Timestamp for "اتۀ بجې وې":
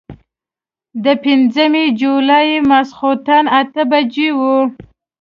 3.59-4.57